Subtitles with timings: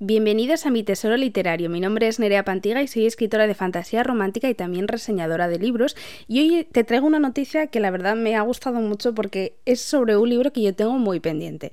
[0.00, 1.68] Bienvenidos a mi tesoro literario.
[1.68, 5.58] Mi nombre es Nerea Pantiga y soy escritora de fantasía romántica y también reseñadora de
[5.58, 5.96] libros.
[6.28, 9.80] Y hoy te traigo una noticia que la verdad me ha gustado mucho porque es
[9.80, 11.72] sobre un libro que yo tengo muy pendiente.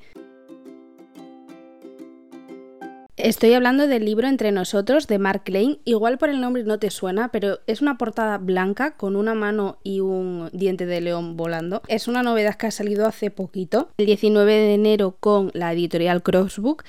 [3.17, 5.79] Estoy hablando del libro Entre nosotros de Mark Lane.
[5.85, 9.77] Igual por el nombre no te suena, pero es una portada blanca con una mano
[9.83, 11.81] y un diente de león volando.
[11.87, 16.23] Es una novedad que ha salido hace poquito, el 19 de enero con la editorial
[16.23, 16.83] Crossbook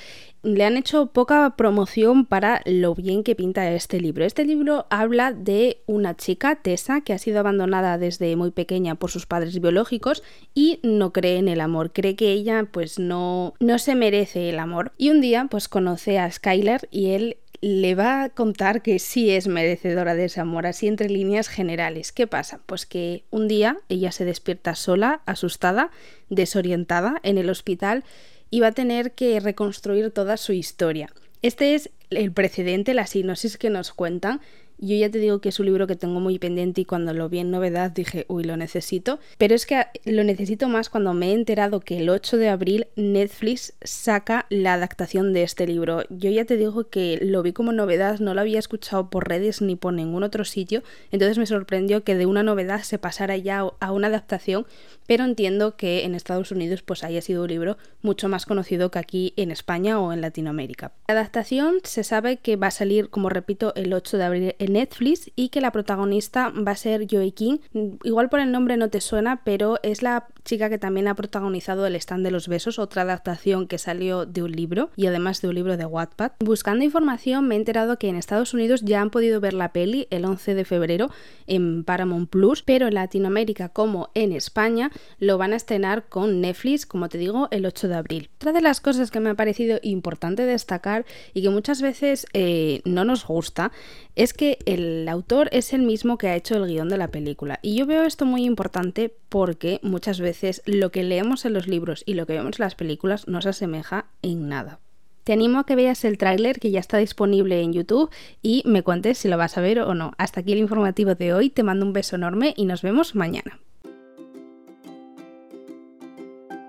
[0.47, 4.25] le han hecho poca promoción para lo bien que pinta este libro.
[4.25, 9.11] Este libro habla de una chica, Tessa, que ha sido abandonada desde muy pequeña por
[9.11, 10.23] sus padres biológicos
[10.55, 11.93] y no cree en el amor.
[11.93, 14.93] Cree que ella pues no, no se merece el amor.
[14.97, 19.31] Y un día pues conoce a Skyler y él le va a contar que sí
[19.31, 22.13] es merecedora de ese amor, así entre líneas generales.
[22.13, 22.61] ¿Qué pasa?
[22.67, 25.91] Pues que un día ella se despierta sola, asustada,
[26.29, 28.05] desorientada en el hospital
[28.51, 31.11] y va a tener que reconstruir toda su historia.
[31.43, 34.41] Este es el precedente, la sinopsis que nos cuentan
[34.79, 37.29] yo ya te digo que es un libro que tengo muy pendiente y cuando lo
[37.29, 39.19] vi en novedad dije, uy, lo necesito.
[39.39, 42.87] Pero es que lo necesito más cuando me he enterado que el 8 de abril
[42.97, 46.03] Netflix saca la adaptación de este libro.
[46.11, 49.63] Yo ya te digo que lo vi como novedad, no lo había escuchado por redes
[49.63, 50.83] ni por ningún otro sitio.
[51.11, 54.67] Entonces me sorprendió que de una novedad se pasara ya a una adaptación.
[55.07, 58.99] Pero entiendo que en Estados Unidos pues haya sido un libro mucho más conocido que
[58.99, 60.93] aquí en España o en Latinoamérica.
[61.09, 65.31] La adaptación se sabe que va a salir, como repito, el 8 de abril Netflix
[65.37, 67.59] y que la protagonista va a ser Joey King.
[68.05, 71.87] Igual por el nombre no te suena, pero es la chica que también ha protagonizado
[71.87, 75.49] El stand de los besos, otra adaptación que salió de un libro y además de
[75.49, 76.33] un libro de Wattpad.
[76.41, 80.07] Buscando información me he enterado que en Estados Unidos ya han podido ver la peli
[80.11, 81.11] el 11 de febrero
[81.47, 86.87] en Paramount Plus, pero en Latinoamérica como en España lo van a estrenar con Netflix,
[86.87, 88.31] como te digo, el 8 de abril.
[88.37, 92.81] Otra de las cosas que me ha parecido importante destacar y que muchas veces eh,
[92.85, 93.73] no nos gusta
[94.15, 94.33] es
[94.65, 97.59] el autor es el mismo que ha hecho el guion de la película.
[97.63, 102.03] Y yo veo esto muy importante porque muchas veces lo que leemos en los libros
[102.07, 104.81] y lo que vemos en las películas no se asemeja en nada.
[105.25, 108.11] Te animo a que veas el tráiler que ya está disponible en YouTube
[108.43, 110.13] y me cuentes si lo vas a ver o no.
[110.19, 113.59] Hasta aquí el informativo de hoy, te mando un beso enorme y nos vemos mañana.